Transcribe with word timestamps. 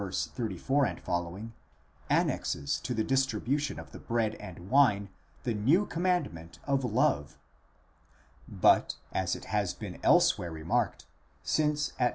34f, 0.01 1.51
annexes 2.09 2.79
to 2.79 2.95
the 2.95 3.03
distribution 3.03 3.77
of 3.79 3.91
the 3.91 3.99
bread 3.99 4.33
and 4.39 4.67
wine 4.71 5.09
the 5.43 5.53
new 5.53 5.85
commandment 5.85 6.57
of 6.65 6.83
love. 6.83 7.37
But, 8.47 8.95
as 9.11 9.35
it 9.35 9.45
has 9.53 9.75
been 9.75 9.99
elsewhere 10.01 10.51
remarked,' 10.51 11.05
since 11.43 11.93
at 11.99 12.09
v. 12.09 12.09